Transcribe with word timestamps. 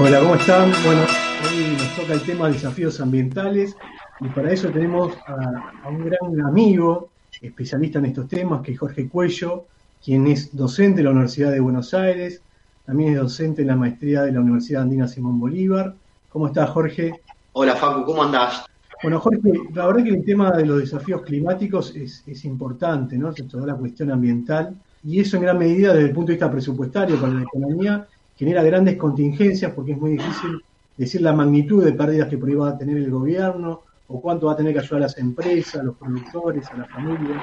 Hola, 0.00 0.20
¿cómo 0.20 0.36
están? 0.36 0.70
Bueno, 0.84 1.00
hoy 1.42 1.76
nos 1.76 1.96
toca 1.96 2.12
el 2.12 2.22
tema 2.22 2.48
desafíos 2.48 3.00
ambientales 3.00 3.76
y 4.20 4.28
para 4.28 4.52
eso 4.52 4.68
tenemos 4.70 5.12
a, 5.26 5.88
un 5.88 6.04
gran 6.04 6.40
amigo, 6.46 7.08
especialista 7.40 7.98
en 7.98 8.04
estos 8.04 8.28
temas, 8.28 8.62
que 8.62 8.72
es 8.72 8.78
Jorge 8.78 9.08
Cuello, 9.08 9.64
quien 10.02 10.28
es 10.28 10.56
docente 10.56 10.98
de 10.98 11.02
la 11.02 11.10
Universidad 11.10 11.50
de 11.50 11.58
Buenos 11.58 11.94
Aires, 11.94 12.40
también 12.86 13.14
es 13.14 13.18
docente 13.18 13.62
en 13.62 13.68
la 13.68 13.74
maestría 13.74 14.22
de 14.22 14.30
la 14.30 14.40
Universidad 14.40 14.82
Andina 14.82 15.08
Simón 15.08 15.40
Bolívar. 15.40 15.96
¿Cómo 16.28 16.46
estás, 16.46 16.70
Jorge? 16.70 17.20
Hola, 17.54 17.74
Facu, 17.74 18.04
¿cómo 18.04 18.22
andás? 18.22 18.66
Bueno, 19.02 19.18
Jorge, 19.18 19.50
la 19.74 19.88
verdad 19.88 20.04
que 20.04 20.10
el 20.10 20.24
tema 20.24 20.52
de 20.52 20.64
los 20.64 20.78
desafíos 20.78 21.22
climáticos 21.22 21.96
es, 21.96 22.22
es 22.24 22.44
importante, 22.44 23.18
¿no? 23.18 23.32
Toda 23.32 23.66
la 23.66 23.74
cuestión 23.74 24.12
ambiental, 24.12 24.76
y 25.02 25.18
eso 25.18 25.38
en 25.38 25.42
gran 25.42 25.58
medida 25.58 25.92
desde 25.92 26.06
el 26.06 26.14
punto 26.14 26.28
de 26.28 26.34
vista 26.34 26.52
presupuestario 26.52 27.20
para 27.20 27.34
la 27.34 27.42
economía 27.42 28.06
genera 28.38 28.62
grandes 28.62 28.96
contingencias 28.96 29.72
porque 29.72 29.92
es 29.92 29.98
muy 29.98 30.12
difícil 30.12 30.62
decir 30.96 31.20
la 31.20 31.32
magnitud 31.32 31.84
de 31.84 31.92
pérdidas 31.92 32.28
que 32.28 32.38
por 32.38 32.48
ahí 32.48 32.54
va 32.54 32.70
a 32.70 32.78
tener 32.78 32.96
el 32.96 33.10
gobierno 33.10 33.82
o 34.06 34.20
cuánto 34.20 34.46
va 34.46 34.52
a 34.52 34.56
tener 34.56 34.72
que 34.72 34.80
ayudar 34.80 34.98
a 34.98 35.06
las 35.06 35.18
empresas, 35.18 35.80
a 35.80 35.82
los 35.82 35.96
productores, 35.96 36.66
a 36.70 36.78
las 36.78 36.90
familias. 36.90 37.42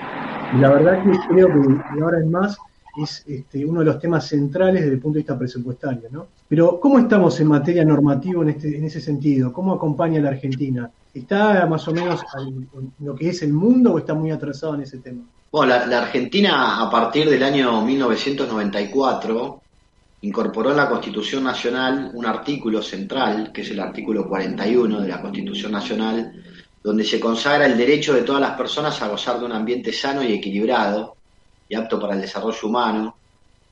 Y 0.55 0.57
la 0.57 0.69
verdad 0.71 1.03
que 1.03 1.11
creo 1.29 1.47
que 1.47 2.01
ahora 2.01 2.19
es 2.19 2.25
más 2.25 2.57
es 2.97 3.23
este, 3.27 3.65
uno 3.65 3.81
de 3.81 3.87
los 3.87 3.99
temas 3.99 4.27
centrales 4.27 4.81
desde 4.81 4.93
el 4.93 4.99
punto 4.99 5.15
de 5.15 5.19
vista 5.19 5.37
presupuestario. 5.37 6.07
¿no? 6.11 6.27
Pero, 6.47 6.79
¿cómo 6.79 6.99
estamos 6.99 7.39
en 7.39 7.47
materia 7.47 7.83
normativa 7.83 8.41
en, 8.43 8.49
este, 8.49 8.77
en 8.77 8.85
ese 8.85 9.01
sentido? 9.01 9.51
¿Cómo 9.51 9.73
acompaña 9.73 10.21
la 10.21 10.29
Argentina? 10.29 10.89
¿Está 11.13 11.65
más 11.65 11.87
o 11.87 11.93
menos 11.93 12.21
en 12.39 12.67
lo 12.99 13.15
que 13.15 13.29
es 13.29 13.41
el 13.41 13.53
mundo 13.53 13.93
o 13.93 13.99
está 13.99 14.13
muy 14.13 14.31
atrasado 14.31 14.75
en 14.75 14.81
ese 14.81 14.97
tema? 14.99 15.23
Bueno, 15.51 15.73
la, 15.87 15.99
Argentina 15.99 16.81
a 16.85 16.89
partir 16.89 17.29
del 17.29 17.41
año 17.43 17.81
1994 17.81 19.61
incorporó 20.21 20.71
en 20.71 20.77
la 20.77 20.89
Constitución 20.89 21.43
Nacional 21.43 22.11
un 22.13 22.25
artículo 22.25 22.81
central, 22.81 23.51
que 23.51 23.61
es 23.61 23.71
el 23.71 23.79
artículo 23.79 24.27
41 24.27 25.01
de 25.01 25.07
la 25.07 25.21
Constitución 25.21 25.71
Nacional, 25.71 26.33
donde 26.83 27.03
se 27.03 27.19
consagra 27.19 27.65
el 27.65 27.77
derecho 27.77 28.13
de 28.13 28.21
todas 28.21 28.41
las 28.41 28.51
personas 28.51 29.01
a 29.01 29.07
gozar 29.07 29.39
de 29.39 29.45
un 29.45 29.51
ambiente 29.51 29.91
sano 29.91 30.23
y 30.23 30.33
equilibrado, 30.33 31.15
y 31.67 31.75
apto 31.75 31.99
para 31.99 32.13
el 32.13 32.21
desarrollo 32.21 32.67
humano, 32.67 33.15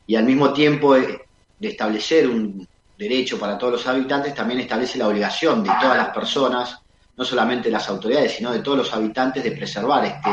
y 0.05 0.15
al 0.15 0.25
mismo 0.25 0.51
tiempo 0.51 0.95
de, 0.95 1.21
establecer 1.61 2.27
un 2.27 2.67
derecho 2.97 3.39
para 3.39 3.57
todos 3.57 3.73
los 3.73 3.87
habitantes, 3.87 4.35
también 4.35 4.59
establece 4.59 4.97
la 4.97 5.07
obligación 5.07 5.63
de 5.63 5.71
todas 5.79 5.95
las 5.95 6.09
personas, 6.09 6.77
no 7.15 7.23
solamente 7.23 7.71
las 7.71 7.87
autoridades, 7.87 8.33
sino 8.33 8.51
de 8.51 8.59
todos 8.59 8.79
los 8.79 8.93
habitantes, 8.93 9.43
de 9.43 9.51
preservar 9.51 10.03
este 10.03 10.29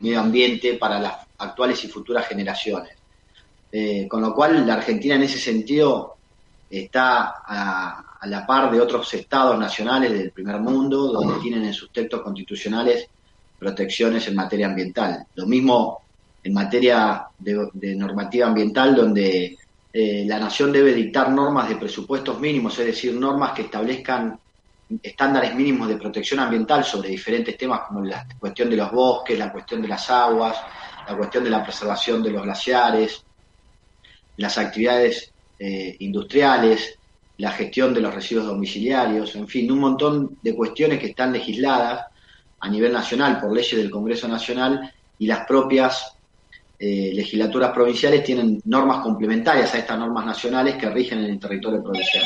medio 0.00 0.20
ambiente 0.20 0.74
para 0.74 1.00
las 1.00 1.14
actuales 1.38 1.82
y 1.84 1.88
futuras 1.88 2.26
generaciones. 2.26 3.01
Eh, 3.74 4.06
con 4.06 4.20
lo 4.20 4.34
cual, 4.34 4.66
la 4.66 4.74
Argentina 4.74 5.14
en 5.14 5.22
ese 5.22 5.38
sentido 5.38 6.16
está 6.68 7.42
a, 7.46 8.04
la 8.24 8.46
par 8.46 8.70
de 8.70 8.80
otros 8.80 9.12
estados 9.14 9.58
nacionales 9.58 10.12
del 10.12 10.30
primer 10.30 10.60
mundo, 10.60 11.08
donde 11.08 11.40
tienen 11.40 11.64
en 11.64 11.72
sus 11.72 11.90
textos 11.90 12.20
constitucionales 12.20 13.08
protecciones 13.58 14.28
en 14.28 14.36
materia 14.36 14.66
ambiental. 14.66 15.26
Lo 15.34 15.46
mismo 15.46 16.02
en 16.44 16.52
materia 16.52 17.24
de, 17.38 17.96
normativa 17.96 18.46
ambiental, 18.46 18.94
donde 18.94 19.56
eh, 19.92 20.24
la 20.26 20.38
nación 20.38 20.70
debe 20.70 20.94
dictar 20.94 21.30
normas 21.30 21.68
de 21.68 21.76
presupuestos 21.76 22.38
mínimos, 22.38 22.78
es 22.78 22.86
decir, 22.86 23.14
normas 23.14 23.52
que 23.52 23.62
establezcan 23.62 24.38
estándares 25.02 25.54
mínimos 25.54 25.88
de 25.88 25.96
protección 25.96 26.40
ambiental 26.40 26.84
sobre 26.84 27.08
diferentes 27.08 27.56
temas 27.56 27.82
como 27.88 28.04
la 28.04 28.26
cuestión 28.38 28.68
de 28.68 28.76
los 28.76 28.90
bosques, 28.90 29.38
la 29.38 29.50
cuestión 29.50 29.80
de 29.80 29.88
las 29.88 30.10
aguas, 30.10 30.56
la 31.08 31.16
cuestión 31.16 31.44
de 31.44 31.50
la 31.50 31.62
preservación 31.62 32.22
de 32.22 32.30
los 32.30 32.42
glaciares, 32.42 33.24
las 34.42 34.58
actividades 34.58 35.32
eh, 35.58 35.96
industriales, 36.00 36.98
la 37.38 37.52
gestión 37.52 37.94
de 37.94 38.00
los 38.00 38.14
residuos 38.14 38.46
domiciliarios, 38.46 39.34
en 39.36 39.48
fin, 39.48 39.70
un 39.70 39.78
montón 39.78 40.36
de 40.42 40.54
cuestiones 40.54 40.98
que 40.98 41.06
están 41.06 41.32
legisladas 41.32 42.06
a 42.60 42.68
nivel 42.68 42.92
nacional 42.92 43.40
por 43.40 43.54
leyes 43.54 43.76
del 43.76 43.90
Congreso 43.90 44.28
Nacional 44.28 44.92
y 45.18 45.26
las 45.26 45.46
propias 45.46 46.16
eh, 46.78 47.12
legislaturas 47.14 47.70
provinciales 47.70 48.24
tienen 48.24 48.60
normas 48.64 48.98
complementarias 49.02 49.72
a 49.74 49.78
estas 49.78 49.98
normas 49.98 50.26
nacionales 50.26 50.74
que 50.74 50.90
rigen 50.90 51.20
en 51.20 51.30
el 51.30 51.38
territorio 51.38 51.82
provincial. 51.82 52.24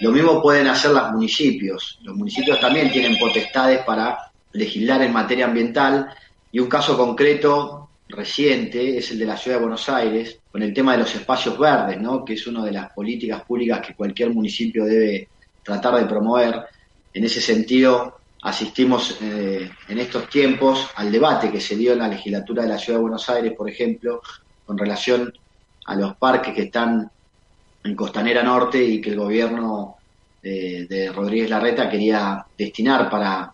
Lo 0.00 0.12
mismo 0.12 0.40
pueden 0.40 0.68
hacer 0.68 0.92
los 0.92 1.10
municipios. 1.10 1.98
Los 2.02 2.16
municipios 2.16 2.60
también 2.60 2.90
tienen 2.92 3.18
potestades 3.18 3.80
para 3.84 4.30
legislar 4.52 5.02
en 5.02 5.12
materia 5.12 5.46
ambiental 5.46 6.08
y 6.52 6.60
un 6.60 6.68
caso 6.68 6.96
concreto 6.96 7.88
reciente 8.08 8.98
es 8.98 9.10
el 9.10 9.18
de 9.18 9.26
la 9.26 9.36
Ciudad 9.36 9.56
de 9.58 9.62
Buenos 9.62 9.88
Aires 9.88 10.38
con 10.50 10.62
el 10.62 10.72
tema 10.72 10.92
de 10.92 10.98
los 10.98 11.14
espacios 11.14 11.58
verdes, 11.58 12.00
¿no? 12.00 12.24
que 12.24 12.34
es 12.34 12.46
una 12.46 12.64
de 12.64 12.72
las 12.72 12.92
políticas 12.92 13.42
públicas 13.42 13.84
que 13.86 13.94
cualquier 13.94 14.30
municipio 14.30 14.84
debe 14.84 15.28
tratar 15.62 15.96
de 15.96 16.06
promover. 16.06 16.62
En 17.12 17.24
ese 17.24 17.40
sentido, 17.40 18.18
asistimos 18.42 19.18
eh, 19.22 19.70
en 19.88 19.98
estos 19.98 20.28
tiempos 20.28 20.88
al 20.96 21.10
debate 21.10 21.50
que 21.50 21.60
se 21.60 21.76
dio 21.76 21.92
en 21.92 22.00
la 22.00 22.08
legislatura 22.08 22.62
de 22.62 22.68
la 22.68 22.78
Ciudad 22.78 22.98
de 22.98 23.02
Buenos 23.02 23.28
Aires, 23.30 23.52
por 23.56 23.68
ejemplo, 23.68 24.20
con 24.66 24.76
relación 24.76 25.32
a 25.86 25.94
los 25.96 26.16
parques 26.16 26.54
que 26.54 26.62
están 26.62 27.10
en 27.82 27.94
Costanera 27.94 28.42
Norte 28.42 28.82
y 28.82 29.00
que 29.00 29.10
el 29.10 29.16
gobierno 29.16 29.96
eh, 30.42 30.86
de 30.88 31.10
Rodríguez 31.10 31.50
Larreta 31.50 31.88
quería 31.88 32.44
destinar 32.56 33.10
para 33.10 33.52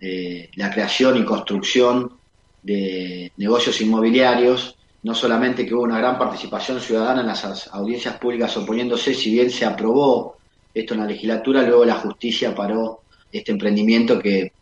eh, 0.00 0.50
la 0.56 0.70
creación 0.70 1.18
y 1.18 1.24
construcción 1.24 2.10
de 2.62 3.32
negocios 3.36 3.80
inmobiliarios, 3.80 4.76
no 5.02 5.14
solamente 5.14 5.66
que 5.66 5.74
hubo 5.74 5.82
una 5.82 5.98
gran 5.98 6.18
participación 6.18 6.80
ciudadana 6.80 7.22
en 7.22 7.26
las 7.26 7.68
audiencias 7.72 8.18
públicas 8.18 8.56
oponiéndose, 8.56 9.14
si 9.14 9.32
bien 9.32 9.50
se 9.50 9.64
aprobó 9.64 10.36
esto 10.72 10.94
en 10.94 11.00
la 11.00 11.06
legislatura, 11.06 11.62
luego 11.62 11.84
la 11.84 11.96
justicia 11.96 12.54
paró 12.54 13.00
este 13.30 13.52
emprendimiento 13.52 14.18
que 14.18 14.52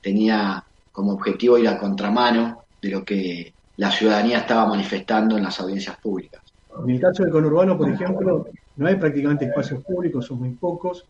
tenía 0.00 0.64
como 0.92 1.12
objetivo 1.12 1.58
ir 1.58 1.68
a 1.68 1.78
contramano 1.78 2.62
de 2.80 2.90
lo 2.90 3.04
que 3.04 3.52
la 3.76 3.90
ciudadanía 3.90 4.38
estaba 4.38 4.66
manifestando 4.66 5.36
en 5.36 5.42
las 5.42 5.58
audiencias 5.60 5.96
públicas. 5.98 6.42
En 6.84 6.90
el 6.90 7.00
caso 7.00 7.22
del 7.22 7.32
conurbano, 7.32 7.76
por 7.76 7.90
ejemplo, 7.90 8.46
no 8.76 8.86
hay 8.86 8.96
prácticamente 8.96 9.46
espacios 9.46 9.82
públicos, 9.82 10.26
son 10.26 10.38
muy 10.38 10.50
pocos, 10.50 11.04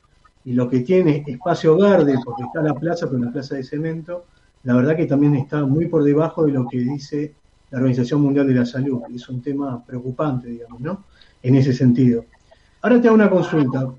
y 0.45 0.53
lo 0.53 0.69
que 0.69 0.81
tiene 0.81 1.23
espacio 1.27 1.77
verde, 1.77 2.15
porque 2.25 2.45
está 2.45 2.63
la 2.63 2.75
plaza, 2.75 3.07
pero 3.07 3.23
la 3.23 3.31
plaza 3.31 3.57
de 3.57 3.63
cemento, 3.63 4.25
la 4.65 4.75
verdad 4.75 4.97
que 4.97 5.07
también 5.07 5.35
está 5.37 5.65
muy 5.65 5.87
por 5.87 6.05
debajo 6.05 6.45
de 6.45 6.53
lo 6.53 6.67
que 6.69 6.79
dice 6.79 7.35
la 7.71 7.79
Organización 7.79 8.21
Mundial 8.23 8.47
de 8.47 8.55
la 8.55 8.67
Salud. 8.67 9.03
Es 9.15 9.29
un 9.29 9.41
tema 9.41 9.85
preocupante, 9.85 10.49
digamos, 10.49 10.81
¿no? 10.81 11.05
En 11.43 11.55
ese 11.55 11.73
sentido. 11.73 12.25
Ahora 12.83 13.01
te 13.01 13.09
hago 13.09 13.15
una 13.15 13.31
consulta 13.31 13.91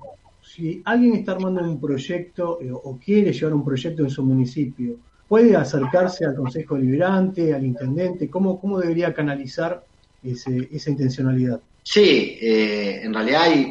si 0.54 0.82
alguien 0.84 1.14
está 1.14 1.32
armando 1.32 1.62
un 1.62 1.80
proyecto 1.80 2.58
eh, 2.60 2.70
o 2.70 2.98
quiere 3.02 3.32
llevar 3.32 3.54
un 3.54 3.64
proyecto 3.64 4.02
en 4.02 4.10
su 4.10 4.22
municipio, 4.22 4.96
¿puede 5.26 5.56
acercarse 5.56 6.26
al 6.26 6.36
Consejo 6.36 6.74
Deliberante, 6.74 7.54
al 7.54 7.64
Intendente? 7.64 8.28
¿Cómo, 8.28 8.60
cómo 8.60 8.78
debería 8.78 9.14
canalizar 9.14 9.82
esa 10.22 10.90
intencionalidad? 10.90 11.60
Sí, 11.82 12.36
eh, 12.40 13.00
en 13.02 13.14
realidad 13.14 13.42
hay 13.42 13.64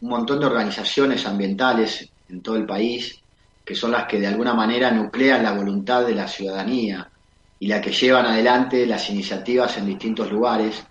un 0.00 0.08
montón 0.08 0.40
de 0.40 0.46
organizaciones 0.46 1.24
ambientales 1.24 2.10
en 2.28 2.40
todo 2.40 2.56
el 2.56 2.66
país 2.66 3.22
que 3.64 3.74
son 3.74 3.92
las 3.92 4.04
que 4.06 4.20
de 4.20 4.26
alguna 4.26 4.54
manera 4.54 4.90
nuclean 4.90 5.42
la 5.42 5.52
voluntad 5.52 6.06
de 6.06 6.14
la 6.14 6.28
ciudadanía 6.28 7.10
y 7.58 7.66
la 7.66 7.80
que 7.80 7.92
llevan 7.92 8.26
adelante 8.26 8.86
las 8.86 9.08
iniciativas 9.08 9.78
en 9.78 9.86
distintos 9.86 10.30
lugares 10.30 10.84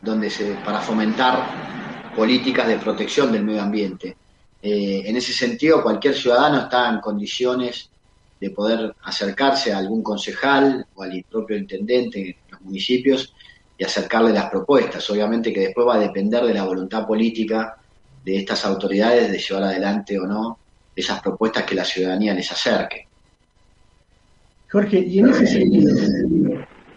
donde 0.00 0.30
se, 0.30 0.54
para 0.64 0.80
fomentar 0.80 2.12
políticas 2.16 2.66
de 2.68 2.78
protección 2.78 3.30
del 3.30 3.44
medio 3.44 3.62
ambiente. 3.62 4.16
Eh, 4.62 5.02
en 5.04 5.16
ese 5.16 5.32
sentido, 5.32 5.82
cualquier 5.82 6.14
ciudadano 6.14 6.60
está 6.60 6.88
en 6.88 7.00
condiciones 7.00 7.90
de 8.40 8.50
poder 8.50 8.94
acercarse 9.02 9.72
a 9.72 9.78
algún 9.78 10.02
concejal 10.02 10.86
o 10.94 11.02
al 11.02 11.24
propio 11.30 11.56
intendente 11.56 12.20
en 12.20 12.36
los 12.50 12.60
municipios 12.62 13.34
y 13.76 13.84
acercarle 13.84 14.32
las 14.32 14.50
propuestas. 14.50 15.08
Obviamente 15.10 15.52
que 15.52 15.60
después 15.60 15.86
va 15.86 15.96
a 15.96 15.98
depender 15.98 16.44
de 16.44 16.54
la 16.54 16.64
voluntad 16.64 17.06
política 17.06 17.76
de 18.24 18.36
estas 18.36 18.64
autoridades 18.64 19.30
de 19.30 19.38
llevar 19.38 19.64
adelante 19.64 20.18
o 20.18 20.26
no 20.26 20.58
esas 20.94 21.20
propuestas 21.20 21.64
que 21.64 21.74
la 21.74 21.84
ciudadanía 21.84 22.34
les 22.34 22.50
acerque. 22.50 23.08
Jorge, 24.70 24.98
y 24.98 25.18
en 25.20 25.28
ese 25.28 25.46
sentido, 25.46 25.96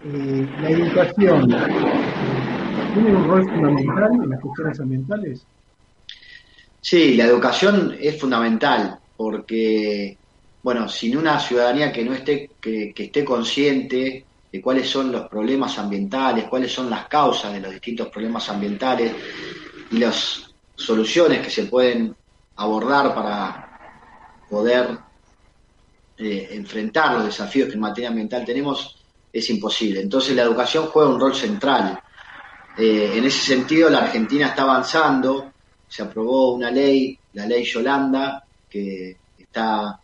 eh, 0.05 0.47
la 0.61 0.69
educación 0.69 1.47
tiene 2.93 3.15
un 3.15 3.27
rol 3.27 3.43
fundamental 3.43 4.11
en 4.23 4.29
las 4.29 4.41
cuestiones 4.41 4.79
ambientales. 4.79 5.47
Sí, 6.81 7.15
la 7.15 7.25
educación 7.25 7.95
es 7.99 8.19
fundamental 8.19 8.97
porque, 9.15 10.17
bueno, 10.63 10.87
sin 10.87 11.17
una 11.17 11.39
ciudadanía 11.39 11.91
que 11.91 12.03
no 12.03 12.13
esté, 12.13 12.51
que, 12.61 12.93
esté 12.95 13.25
consciente 13.25 14.25
de 14.51 14.61
cuáles 14.61 14.89
son 14.89 15.11
los 15.11 15.27
problemas 15.27 15.77
ambientales, 15.77 16.45
cuáles 16.45 16.71
son 16.71 16.89
las 16.89 17.07
causas 17.07 17.53
de 17.53 17.59
los 17.59 17.71
distintos 17.71 18.07
problemas 18.07 18.49
ambientales 18.49 19.13
y 19.91 19.97
las 19.97 20.55
soluciones 20.75 21.41
que 21.41 21.49
se 21.49 21.65
pueden 21.65 22.15
abordar 22.55 23.13
para 23.13 23.66
poder 24.49 24.97
eh, 26.17 26.49
enfrentar 26.51 27.13
los 27.13 27.25
desafíos 27.25 27.67
que 27.67 27.75
en 27.75 27.81
materia 27.81 28.09
ambiental 28.09 28.45
tenemos, 28.45 29.03
es 29.31 29.49
imposible. 29.49 30.01
Entonces 30.01 30.35
la 30.35 30.43
educación 30.43 30.87
juega 30.87 31.09
un 31.09 31.19
rol 31.19 31.35
central. 31.35 31.99
Eh, 32.77 33.13
en 33.15 33.25
ese 33.25 33.39
sentido, 33.55 33.89
la 33.89 33.99
Argentina 33.99 34.47
está 34.47 34.63
avanzando 34.63 35.51
se 35.87 36.03
aprobó 36.03 36.53
una 36.53 36.69
ley, 36.69 37.17
la 37.33 37.45
ley 37.45 37.63
Yolanda, 37.63 38.43
que 38.69 39.17
está 39.37 39.99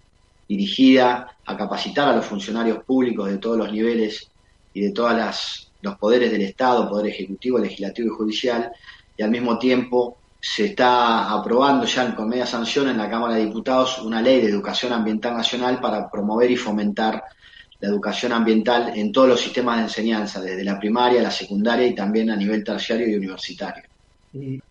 dirigida 0.48 1.38
a 1.46 1.58
capacitar 1.58 2.10
a 2.10 2.16
los 2.16 2.26
funcionarios 2.26 2.84
públicos 2.84 3.30
de 3.30 3.38
todos 3.38 3.58
los 3.58 3.72
niveles 3.72 4.30
y 4.74 4.82
de 4.82 4.92
todos 4.92 5.14
los 5.82 5.98
poderes 5.98 6.32
del 6.32 6.42
Estado, 6.42 6.90
poder 6.90 7.08
ejecutivo, 7.08 7.60
legislativo 7.60 8.08
y 8.08 8.18
judicial, 8.18 8.72
y 9.18 9.24
al 9.24 9.30
mismo 9.30 9.58
tiempo 9.60 10.18
se 10.46 10.66
está 10.66 11.32
aprobando 11.32 11.86
ya 11.86 12.14
con 12.14 12.28
media 12.28 12.46
sanción 12.46 12.90
en 12.90 12.98
la 12.98 13.10
Cámara 13.10 13.36
de 13.36 13.46
Diputados 13.46 14.00
una 14.00 14.22
ley 14.22 14.42
de 14.42 14.50
educación 14.50 14.92
ambiental 14.92 15.38
nacional 15.38 15.80
para 15.80 16.12
promover 16.12 16.52
y 16.52 16.58
fomentar 16.58 17.24
la 17.80 17.88
educación 17.88 18.34
ambiental 18.34 18.92
en 18.94 19.14
todos 19.14 19.30
los 19.30 19.40
sistemas 19.40 19.78
de 19.78 19.84
enseñanza, 19.84 20.42
desde 20.42 20.66
la 20.66 20.78
primaria, 20.78 21.22
la 21.22 21.32
secundaria 21.32 21.88
y 21.88 21.96
también 21.96 22.30
a 22.30 22.36
nivel 22.36 22.62
terciario 22.62 23.08
y 23.08 23.16
universitario. 23.16 23.84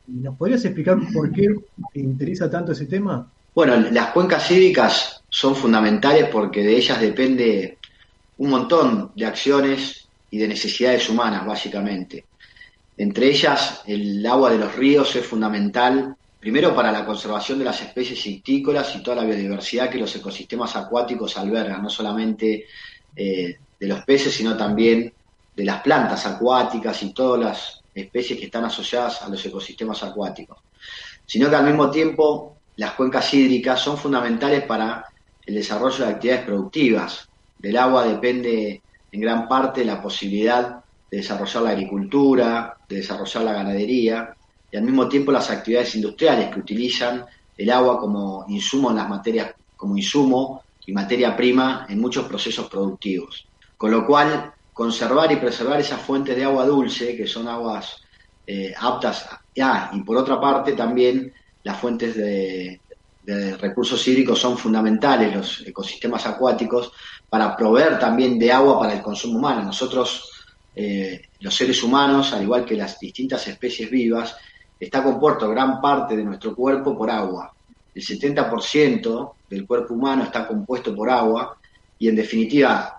¿Nos 0.09 0.37
podrías 0.37 0.63
explicar 0.63 0.99
por 1.11 1.33
qué 1.33 1.55
te 1.95 2.01
interesa 2.01 2.51
tanto 2.51 2.73
ese 2.73 2.85
tema? 2.85 3.27
Bueno, 3.55 3.75
las 3.93 4.09
cuencas 4.09 4.51
hídricas 4.51 5.23
son 5.31 5.57
fundamentales 5.57 6.29
porque 6.31 6.63
de 6.63 6.77
ellas 6.77 7.01
depende 7.01 7.79
un 8.37 8.51
montón 8.51 9.13
de 9.17 9.25
acciones 9.25 10.07
y 10.31 10.37
de 10.37 10.49
necesidades 10.49 11.09
humanas, 11.09 11.47
básicamente. 11.47 12.27
Entre 12.97 13.29
ellas, 13.29 13.83
el 13.87 14.25
agua 14.27 14.51
de 14.51 14.59
los 14.59 14.75
ríos 14.77 15.15
es 15.17 15.27
fundamental, 15.27 16.15
primero 16.39 16.75
para 16.75 16.93
la 16.93 17.05
conservación 17.05 17.59
de 17.59 17.65
las 17.65 17.81
especies 17.81 18.27
ictícolas 18.27 18.95
y 18.97 19.03
toda 19.03 19.17
la 19.17 19.25
biodiversidad 19.25 19.89
que 19.89 19.99
los 19.99 20.15
ecosistemas 20.15 20.77
acuáticos 20.77 21.37
albergan, 21.37 21.83
no 21.83 21.89
solamente 21.89 22.67
eh, 23.17 23.57
de 23.79 23.87
los 23.87 24.05
peces, 24.05 24.35
sino 24.35 24.57
también 24.57 25.13
de 25.55 25.65
las 25.65 25.83
plantas 25.83 26.27
acuáticas 26.27 27.03
y 27.03 27.13
todas 27.13 27.41
las 27.41 27.83
especies 27.95 28.39
que 28.39 28.47
están 28.47 28.65
asociadas 28.65 29.23
a 29.23 29.29
los 29.29 29.45
ecosistemas 29.45 30.03
acuáticos. 30.03 30.59
Sino 31.27 31.49
que 31.49 31.57
al 31.57 31.65
mismo 31.65 31.91
tiempo 31.91 32.57
las 32.77 32.93
cuencas 32.93 33.33
hídricas 33.35 33.81
son 33.81 33.97
fundamentales 33.97 34.65
para 34.65 35.05
el 35.45 35.55
desarrollo 35.55 36.05
de 36.05 36.11
actividades 36.11 36.45
productivas. 36.45 37.29
Del 37.59 37.77
agua 37.77 38.07
depende 38.07 38.83
en 39.11 39.21
gran 39.21 39.47
parte 39.47 39.85
la 39.85 40.01
posibilidad 40.01 40.83
de 41.11 41.19
desarrollar 41.19 41.63
la 41.63 41.71
agricultura, 41.71 42.77
de 42.93 43.01
desarrollar 43.01 43.45
la 43.45 43.53
ganadería 43.53 44.37
y 44.71 44.77
al 44.77 44.83
mismo 44.83 45.09
tiempo 45.09 45.33
las 45.33 45.51
actividades 45.51 45.95
industriales 45.95 46.51
que 46.51 46.61
utilizan 46.61 47.25
el 47.57 47.71
agua 47.71 47.99
como 47.99 48.45
insumo 48.49 48.91
en 48.91 48.97
las 48.97 49.09
materias, 49.09 49.55
como 49.77 49.97
insumo 49.97 50.63
y 50.87 50.93
materia 50.93 51.37
prima 51.37 51.87
en 51.89 52.01
muchos 52.01 52.27
procesos 52.27 52.69
productivos. 52.69 53.47
Con 53.77 53.91
lo 53.91 54.07
cual, 54.07 54.53
conservar 54.73 55.31
y 55.33 55.37
preservar 55.37 55.81
esas 55.81 56.01
fuentes 56.01 56.37
de 56.37 56.45
agua 56.45 56.65
dulce, 56.67 57.17
que 57.17 57.27
son 57.27 57.49
aguas 57.49 57.97
eh, 58.47 58.73
aptas, 58.79 59.29
ah, 59.61 59.91
y 59.93 60.01
por 60.03 60.17
otra 60.17 60.41
parte 60.41 60.73
también 60.73 61.33
las 61.63 61.79
fuentes 61.79 62.17
de 62.17 62.81
recursos 63.61 64.07
hídricos 64.09 64.41
son 64.41 64.59
fundamentales, 64.59 65.35
los 65.35 65.67
ecosistemas 65.67 66.27
acuáticos, 66.27 66.91
para 67.29 67.57
proveer 67.57 67.99
también 67.99 68.39
de 68.39 68.51
agua 68.51 68.81
para 68.81 68.95
el 68.95 69.03
consumo 69.03 69.39
humano. 69.39 69.63
Nosotros 69.63 70.42
eh, 70.75 71.29
los 71.41 71.55
seres 71.55 71.83
humanos, 71.83 72.33
al 72.33 72.43
igual 72.43 72.65
que 72.65 72.77
las 72.77 72.99
distintas 72.99 73.47
especies 73.49 73.91
vivas, 73.91 74.37
está 74.79 75.03
compuesto 75.03 75.49
gran 75.49 75.81
parte 75.81 76.17
de 76.17 76.25
nuestro 76.25 76.55
cuerpo 76.55 76.97
por 76.97 77.11
agua. 77.11 77.53
El 77.95 78.03
70% 78.03 79.33
del 79.49 79.67
cuerpo 79.67 79.95
humano 79.95 80.25
está 80.25 80.47
compuesto 80.47 80.95
por 80.95 81.11
agua 81.11 81.57
y 81.99 82.09
en 82.09 82.17
definitiva 82.17 82.97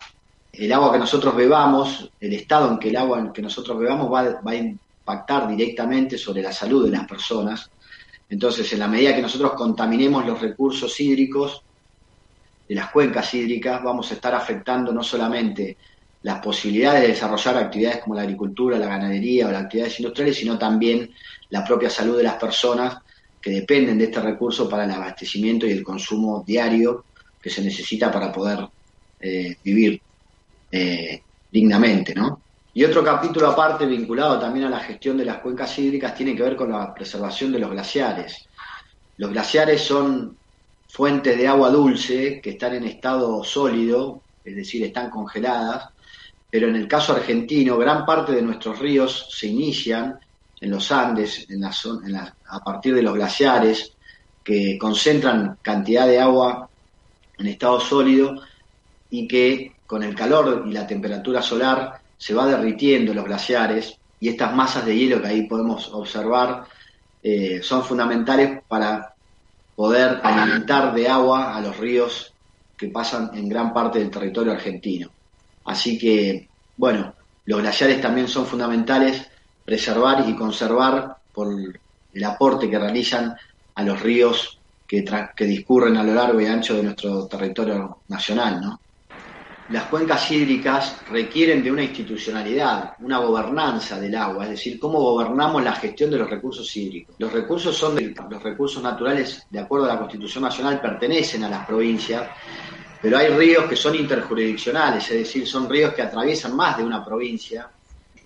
el 0.52 0.72
agua 0.72 0.94
que 0.94 1.00
nosotros 1.00 1.36
bebamos, 1.36 2.12
el 2.20 2.34
estado 2.34 2.72
en 2.72 2.78
que 2.78 2.90
el 2.90 2.96
agua 2.96 3.20
en 3.20 3.34
que 3.34 3.42
nosotros 3.42 3.78
bebamos 3.80 4.12
va, 4.14 4.40
va 4.42 4.52
a 4.52 4.56
impactar 4.56 5.48
directamente 5.48 6.18
sobre 6.18 6.44
la 6.44 6.54
salud 6.54 6.86
de 6.86 6.92
las 6.92 7.08
personas. 7.08 7.70
Entonces, 8.30 8.72
en 8.72 8.80
la 8.80 8.88
medida 8.88 9.16
que 9.16 9.22
nosotros 9.22 9.54
contaminemos 9.54 10.26
los 10.26 10.40
recursos 10.40 11.00
hídricos 11.00 11.64
de 12.70 12.76
las 12.76 12.92
cuencas 12.92 13.34
hídricas, 13.34 13.84
vamos 13.84 14.12
a 14.12 14.14
estar 14.14 14.34
afectando 14.36 14.94
no 14.94 15.04
solamente 15.04 15.76
las 16.24 16.40
posibilidades 16.40 17.02
de 17.02 17.08
desarrollar 17.10 17.58
actividades 17.58 18.00
como 18.00 18.16
la 18.16 18.22
agricultura, 18.22 18.80
la 18.80 18.88
ganadería 18.88 19.48
o 19.48 19.52
las 19.52 19.64
actividades 19.64 20.00
industriales, 20.00 20.38
sino 20.38 20.58
también 20.58 21.14
la 21.50 21.64
propia 21.64 21.90
salud 21.90 22.18
de 22.18 22.24
las 22.24 22.36
personas 22.36 22.98
que 23.42 23.52
dependen 23.52 23.98
de 23.98 24.06
este 24.06 24.22
recurso 24.22 24.70
para 24.70 24.86
el 24.86 24.92
abastecimiento 24.92 25.68
y 25.68 25.72
el 25.72 25.84
consumo 25.84 26.44
diario 26.48 27.06
que 27.42 27.50
se 27.50 27.62
necesita 27.62 28.10
para 28.10 28.32
poder 28.32 28.60
eh, 29.20 29.58
vivir 29.64 30.02
eh, 30.72 31.22
dignamente, 31.52 32.16
¿no? 32.16 32.42
Y 32.74 32.86
otro 32.86 33.04
capítulo 33.04 33.50
aparte 33.50 33.86
vinculado 33.86 34.40
también 34.40 34.66
a 34.66 34.70
la 34.70 34.80
gestión 34.80 35.18
de 35.18 35.26
las 35.26 35.40
cuencas 35.40 35.78
hídricas 35.78 36.16
tiene 36.16 36.36
que 36.36 36.42
ver 36.42 36.56
con 36.56 36.72
la 36.72 36.94
preservación 36.94 37.52
de 37.52 37.60
los 37.60 37.70
glaciares. 37.70 38.48
Los 39.18 39.30
glaciares 39.30 39.82
son 39.82 40.36
fuentes 40.88 41.38
de 41.38 41.48
agua 41.48 41.70
dulce 41.70 42.40
que 42.42 42.52
están 42.52 42.76
en 42.76 42.86
estado 42.86 43.44
sólido, 43.44 44.22
es 44.44 44.56
decir, 44.56 44.84
están 44.84 45.10
congeladas, 45.10 45.93
pero 46.54 46.68
en 46.68 46.76
el 46.76 46.88
caso 46.88 47.14
argentino, 47.14 47.80
gran 47.80 48.06
parte 48.06 48.32
de 48.32 48.44
nuestros 48.44 48.78
ríos 48.78 49.26
se 49.32 49.48
inician 49.48 50.20
en 50.62 50.70
los 50.70 50.92
Andes, 50.92 51.48
en 51.50 51.62
la, 51.62 52.36
a 52.48 52.60
partir 52.60 52.94
de 52.94 53.02
los 53.02 53.16
glaciares, 53.16 53.94
que 54.44 54.78
concentran 54.78 55.58
cantidad 55.64 56.06
de 56.06 56.20
agua 56.20 56.70
en 57.40 57.48
estado 57.48 57.80
sólido 57.80 58.40
y 59.10 59.28
que 59.28 59.78
con 59.88 60.04
el 60.04 60.14
calor 60.14 60.66
y 60.68 60.74
la 60.74 60.86
temperatura 60.86 61.42
solar 61.42 62.00
se 62.16 62.36
va 62.36 62.46
derritiendo 62.46 63.16
los 63.16 63.26
glaciares 63.26 63.98
y 64.20 64.30
estas 64.30 64.54
masas 64.54 64.86
de 64.86 64.96
hielo 64.96 65.24
que 65.24 65.30
ahí 65.30 65.48
podemos 65.48 65.92
observar 65.92 66.66
eh, 67.24 67.62
son 67.64 67.84
fundamentales 67.84 68.62
para 68.68 69.16
poder 69.76 70.20
alimentar 70.22 70.94
de 70.94 71.08
agua 71.08 71.58
a 71.58 71.62
los 71.62 71.76
ríos 71.78 72.32
que 72.78 72.90
pasan 72.90 73.32
en 73.34 73.50
gran 73.50 73.74
parte 73.74 73.98
del 73.98 74.12
territorio 74.12 74.54
argentino. 74.54 75.10
Así 75.66 75.98
que, 75.98 76.50
bueno, 76.78 77.14
los 77.46 77.62
glaciares 77.62 78.02
también 78.02 78.28
son 78.28 78.46
fundamentales 78.46 79.28
preservar 79.64 80.28
y 80.28 80.36
conservar 80.36 81.18
por 81.32 81.54
el 82.14 82.24
aporte 82.24 82.70
que 82.70 82.80
realizan 82.80 83.36
a 83.76 83.84
los 83.84 84.02
ríos 84.02 84.60
que, 84.88 85.04
que 85.36 85.46
discurren 85.46 85.98
a 85.98 86.04
lo 86.04 86.14
largo 86.14 86.40
y 86.40 86.46
ancho 86.46 86.76
de 86.76 86.84
nuestro 86.84 87.28
territorio 87.28 88.04
nacional, 88.08 88.62
¿no? 88.62 88.80
Las 89.70 89.86
cuencas 89.86 90.30
hídricas 90.30 90.98
requieren 91.10 91.64
de 91.64 91.72
una 91.72 91.84
institucionalidad, 91.84 92.96
una 93.00 93.20
gobernanza 93.20 93.98
del 93.98 94.14
agua, 94.14 94.44
es 94.44 94.52
decir, 94.52 94.78
cómo 94.78 95.00
gobernamos 95.00 95.64
la 95.64 95.74
gestión 95.74 96.12
de 96.12 96.18
los 96.18 96.30
recursos 96.30 96.76
hídricos. 96.76 97.16
Los 97.18 97.32
recursos 97.32 97.76
son 97.76 97.96
de, 97.96 98.14
los 98.30 98.44
recursos 98.44 98.84
naturales, 98.84 99.48
de 99.50 99.60
acuerdo 99.60 99.86
a 99.86 99.94
la 99.94 100.00
Constitución 100.00 100.44
Nacional, 100.44 100.82
pertenecen 100.82 101.46
a 101.46 101.50
las 101.50 101.66
provincias 101.66 102.30
pero 103.04 103.18
hay 103.18 103.28
ríos 103.28 103.66
que 103.66 103.76
son 103.76 103.96
interjurisdiccionales, 103.96 105.12
es 105.12 105.18
decir, 105.18 105.46
son 105.46 105.70
ríos 105.70 105.94
que 105.94 106.02
atraviesan 106.02 106.56
más 106.56 106.78
de 106.78 106.86
una 106.86 107.04
provincia, 107.04 107.70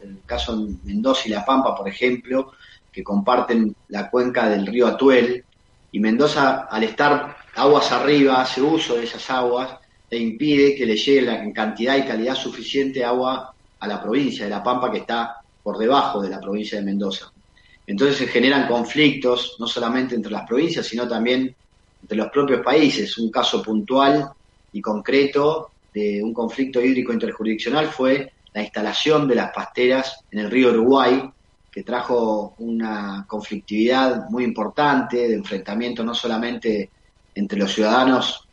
el 0.03 0.19
caso 0.23 0.55
de 0.55 0.75
Mendoza 0.83 1.23
y 1.25 1.31
La 1.31 1.43
Pampa, 1.43 1.75
por 1.75 1.89
ejemplo, 1.89 2.51
que 2.91 3.03
comparten 3.03 3.75
la 3.87 4.07
cuenca 4.07 4.47
del 4.47 4.67
río 4.67 4.85
Atuel, 4.85 5.43
y 5.91 5.99
Mendoza, 5.99 6.67
al 6.69 6.83
estar 6.83 7.37
aguas 7.55 7.91
arriba, 7.91 8.39
hace 8.39 8.61
uso 8.61 8.97
de 8.97 9.05
esas 9.05 9.27
aguas 9.31 9.79
e 10.11 10.17
impide 10.19 10.75
que 10.75 10.85
le 10.85 10.95
llegue 10.95 11.23
la, 11.23 11.51
cantidad 11.53 11.97
y 11.97 12.05
calidad 12.05 12.35
suficiente 12.35 13.03
agua 13.03 13.51
a 13.79 13.87
la 13.87 13.99
provincia 13.99 14.45
de 14.45 14.51
La 14.51 14.61
Pampa, 14.61 14.91
que 14.91 14.99
está 14.99 15.37
por 15.63 15.79
debajo 15.79 16.21
de 16.21 16.29
la 16.29 16.39
provincia 16.39 16.77
de 16.77 16.85
Mendoza. 16.85 17.31
Entonces 17.87 18.17
se 18.17 18.27
generan 18.27 18.67
conflictos, 18.67 19.55
no 19.57 19.65
solamente 19.65 20.13
entre 20.13 20.31
las 20.31 20.47
provincias, 20.47 20.85
sino 20.85 21.07
también 21.07 21.55
entre 21.99 22.15
los 22.15 22.29
propios 22.29 22.61
países. 22.61 23.17
Un 23.17 23.31
caso 23.31 23.63
puntual 23.63 24.33
y 24.77 24.81
concreto 24.81 25.71
de 25.91 26.21
un 26.21 26.31
conflicto 26.31 26.79
hídrico 26.79 27.11
interjurisdiccional 27.11 27.87
fue 27.87 28.31
la 28.53 28.61
instalación 28.61 29.27
de 29.27 29.33
las 29.33 29.51
pasteras 29.51 30.23
en 30.29 30.39
el 30.39 30.51
río 30.51 30.69
Uruguay, 30.69 31.27
que 31.71 31.81
trajo 31.81 32.53
una 32.59 33.25
conflictividad 33.27 34.29
muy 34.29 34.43
importante 34.43 35.27
de 35.27 35.33
enfrentamiento 35.33 36.03
no 36.03 36.13
solamente 36.13 36.91
entre 37.33 37.57
los 37.57 37.73
ciudadanos 37.73 38.47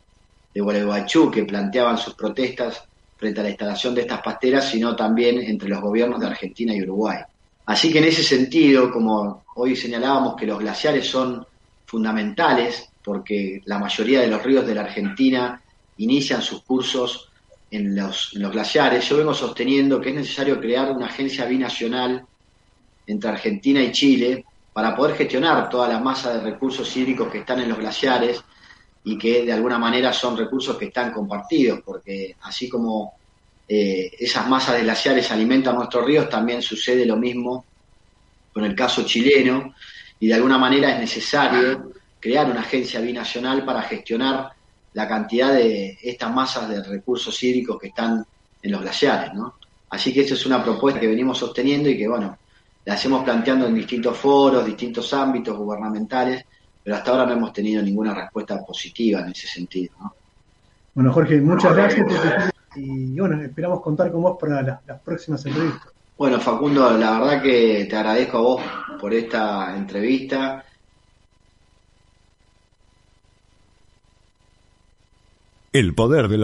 de 0.51 0.61
Gualeguaychú 0.61 1.29
que 1.29 1.45
planteaban 1.45 1.99
sus 1.99 2.15
protestas 2.15 2.83
frente 3.17 3.41
a 3.41 3.43
la 3.43 3.49
instalación 3.49 3.93
de 3.93 4.01
estas 4.01 4.21
pasteras, 4.21 4.67
sino 4.67 4.95
también 4.95 5.39
entre 5.39 5.69
los 5.69 5.81
gobiernos 5.81 6.19
de 6.19 6.27
Argentina 6.27 6.73
y 6.73 6.81
Uruguay. 6.81 7.19
Así 7.67 7.91
que 7.91 7.99
en 7.99 8.05
ese 8.05 8.23
sentido, 8.23 8.91
como 8.91 9.43
hoy 9.55 9.75
señalábamos 9.75 10.35
que 10.35 10.47
los 10.47 10.57
glaciares 10.57 11.05
son 11.07 11.45
fundamentales, 11.85 12.89
porque 13.03 13.61
la 13.65 13.77
mayoría 13.77 14.21
de 14.21 14.27
los 14.27 14.41
ríos 14.41 14.65
de 14.65 14.73
la 14.73 14.81
Argentina 14.81 15.61
inician 15.97 16.41
sus 16.41 16.61
cursos 16.63 17.29
en 17.71 17.95
los, 17.95 18.31
glaciares, 18.33 19.07
yo 19.07 19.17
vengo 19.17 19.33
sosteniendo 19.33 19.99
que 19.99 20.09
es 20.09 20.15
necesario 20.15 20.59
crear 20.59 20.91
una 20.91 21.07
agencia 21.07 21.45
binacional 21.45 22.25
entre 23.07 23.29
Argentina 23.29 23.81
y 23.81 23.91
Chile 23.91 24.45
para 24.71 24.95
poder 24.95 25.15
gestionar 25.15 25.69
toda 25.69 25.87
la 25.87 25.99
masa 25.99 26.33
de 26.33 26.51
recursos 26.51 26.95
hídricos 26.95 27.29
que 27.31 27.39
están 27.39 27.61
en 27.61 27.69
los 27.69 27.77
glaciares 27.77 28.43
y 29.03 29.17
que 29.17 29.45
de 29.45 29.53
alguna 29.53 29.77
manera 29.77 30.11
son 30.11 30.37
recursos 30.37 30.77
que 30.77 30.85
están 30.85 31.11
compartidos, 31.11 31.81
porque 31.83 32.35
así 32.41 32.67
como 32.67 33.13
eh, 33.67 34.11
esas 34.19 34.47
masas 34.47 34.75
de 34.75 34.83
glaciares 34.83 35.31
alimentan 35.31 35.75
nuestros 35.75 36.05
ríos, 36.05 36.29
también 36.29 36.61
sucede 36.61 37.05
lo 37.05 37.17
mismo 37.17 37.65
con 38.53 38.63
el 38.63 38.75
caso 38.75 39.03
chileno 39.03 39.75
y 40.19 40.27
de 40.27 40.33
alguna 40.33 40.57
manera 40.57 40.91
es 40.91 40.99
necesario 40.99 41.91
crear 42.19 42.49
una 42.49 42.61
agencia 42.61 42.99
binacional 43.01 43.65
para 43.65 43.81
gestionar 43.83 44.54
la 44.95 45.07
cantidad 45.09 45.53
de 45.53 45.97
estas 46.01 46.33
masas 46.33 46.69
de 46.69 46.81
recursos 46.81 47.43
hídricos 47.43 47.77
que 47.77 47.87
están 47.87 48.25
en 48.61 48.71
los 48.71 48.81
glaciares, 48.81 49.33
¿no? 49.33 49.55
Así 49.89 50.13
que 50.13 50.21
esa 50.21 50.35
es 50.35 50.45
una 50.45 50.63
propuesta 50.63 51.01
que 51.01 51.07
venimos 51.07 51.37
sosteniendo 51.37 51.89
y 51.89 51.97
que, 51.97 52.07
bueno, 52.07 52.37
la 52.85 52.93
hacemos 52.93 53.23
planteando 53.23 53.67
en 53.67 53.75
distintos 53.75 54.17
foros, 54.17 54.65
distintos 54.65 55.13
ámbitos 55.13 55.57
gubernamentales, 55.57 56.45
pero 56.81 56.95
hasta 56.95 57.11
ahora 57.11 57.25
no 57.25 57.33
hemos 57.33 57.51
tenido 57.51 57.83
ninguna 57.83 58.13
respuesta 58.13 58.63
positiva 58.63 59.19
en 59.19 59.31
ese 59.31 59.47
sentido, 59.47 59.95
¿no? 59.99 60.13
Bueno, 60.93 61.11
Jorge, 61.11 61.41
muchas 61.41 61.75
gracias 61.75 62.07
y 62.77 63.19
bueno, 63.19 63.41
esperamos 63.41 63.81
contar 63.81 64.11
con 64.11 64.21
vos 64.21 64.37
para 64.39 64.61
las 64.61 65.01
próximas 65.01 65.45
entrevistas. 65.45 65.91
Bueno, 66.17 66.39
Facundo, 66.39 66.97
la 66.97 67.19
verdad 67.19 67.41
que 67.41 67.85
te 67.89 67.95
agradezco 67.97 68.37
a 68.37 68.41
vos 68.41 68.61
por 68.99 69.13
esta 69.13 69.75
entrevista. 69.75 70.64
El 75.75 75.93
poder 75.93 76.29
de 76.29 76.37
los 76.37 76.43